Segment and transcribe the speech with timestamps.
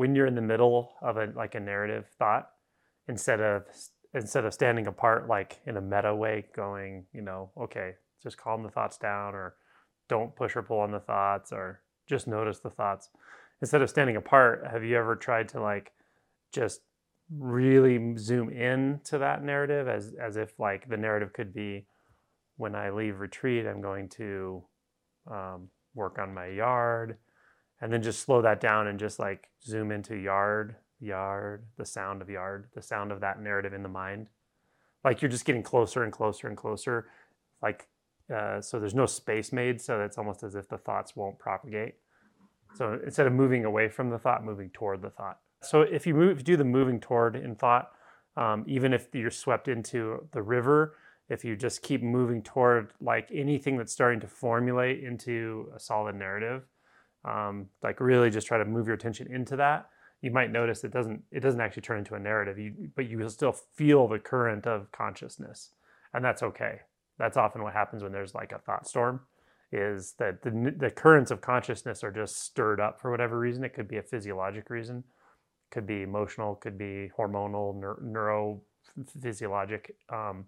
[0.00, 2.48] when you're in the middle of a like a narrative thought,
[3.06, 3.66] instead of
[4.14, 7.92] instead of standing apart like in a meta way, going, you know, okay,
[8.22, 9.56] just calm the thoughts down or
[10.08, 13.10] don't push or pull on the thoughts or just notice the thoughts.
[13.60, 15.92] Instead of standing apart, have you ever tried to like
[16.50, 16.80] just
[17.38, 21.84] really zoom in to that narrative as as if like the narrative could be
[22.56, 24.64] when I leave retreat, I'm going to
[25.30, 27.18] um, work on my yard,
[27.80, 32.22] and then just slow that down and just like zoom into yard, yard, the sound
[32.22, 34.28] of yard, the sound of that narrative in the mind.
[35.04, 37.08] Like you're just getting closer and closer and closer.
[37.62, 37.86] Like
[38.34, 41.96] uh, so, there's no space made, so it's almost as if the thoughts won't propagate.
[42.76, 45.38] So instead of moving away from the thought, moving toward the thought.
[45.62, 47.90] So if you move, if you do the moving toward in thought,
[48.36, 50.94] um, even if you're swept into the river,
[51.28, 56.14] if you just keep moving toward like anything that's starting to formulate into a solid
[56.14, 56.62] narrative,
[57.24, 59.88] um, like really just try to move your attention into that,
[60.22, 62.58] you might notice it doesn't it doesn't actually turn into a narrative.
[62.58, 65.70] You, but you will still feel the current of consciousness,
[66.12, 66.80] and that's okay.
[67.18, 69.20] That's often what happens when there's like a thought storm
[69.72, 73.62] is that the, the currents of consciousness are just stirred up for whatever reason.
[73.62, 75.04] It could be a physiologic reason,
[75.70, 78.60] could be emotional, could be hormonal, neuro
[79.22, 79.94] physiologic.
[80.08, 80.46] Um,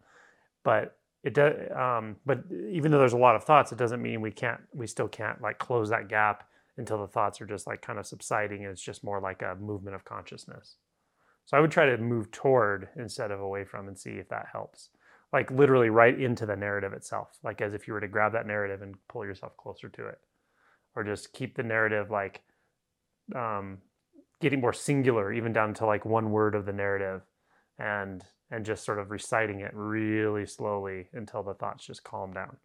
[0.65, 1.55] but it does.
[1.71, 4.61] Um, but even though there's a lot of thoughts, it doesn't mean we can't.
[4.75, 8.07] We still can't like close that gap until the thoughts are just like kind of
[8.07, 8.65] subsiding.
[8.65, 10.77] And it's just more like a movement of consciousness.
[11.45, 14.47] So I would try to move toward instead of away from and see if that
[14.53, 14.91] helps
[15.33, 18.47] like literally right into the narrative itself, like as if you were to grab that
[18.47, 20.19] narrative and pull yourself closer to it,
[20.95, 22.43] or just keep the narrative like
[23.35, 23.79] um,
[24.41, 27.23] getting more singular, even down to like one word of the narrative,
[27.79, 32.59] and and just sort of reciting it really slowly until the thoughts just calm down.